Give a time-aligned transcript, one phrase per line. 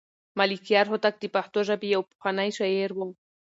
[0.39, 3.09] ملکیار هوتک د پښتو ژبې یو پخوانی شاعر دی.